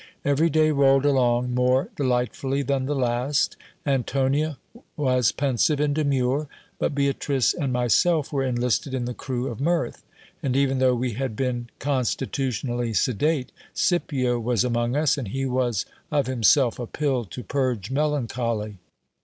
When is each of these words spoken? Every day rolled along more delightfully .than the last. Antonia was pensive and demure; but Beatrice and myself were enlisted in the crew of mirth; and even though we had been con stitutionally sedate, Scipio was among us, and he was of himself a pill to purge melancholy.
Every 0.25 0.49
day 0.49 0.71
rolled 0.71 1.05
along 1.05 1.53
more 1.53 1.89
delightfully 1.95 2.63
.than 2.63 2.87
the 2.87 2.95
last. 2.95 3.55
Antonia 3.85 4.57
was 4.97 5.31
pensive 5.31 5.79
and 5.79 5.93
demure; 5.93 6.47
but 6.79 6.95
Beatrice 6.95 7.53
and 7.53 7.71
myself 7.71 8.33
were 8.33 8.41
enlisted 8.43 8.95
in 8.95 9.05
the 9.05 9.13
crew 9.13 9.45
of 9.47 9.61
mirth; 9.61 10.03
and 10.41 10.55
even 10.57 10.79
though 10.79 10.95
we 10.95 11.13
had 11.13 11.35
been 11.35 11.69
con 11.77 12.03
stitutionally 12.03 12.95
sedate, 12.95 13.51
Scipio 13.75 14.39
was 14.39 14.63
among 14.63 14.95
us, 14.95 15.19
and 15.19 15.27
he 15.27 15.45
was 15.45 15.85
of 16.11 16.25
himself 16.25 16.79
a 16.79 16.87
pill 16.87 17.23
to 17.25 17.43
purge 17.43 17.91
melancholy. 17.91 18.79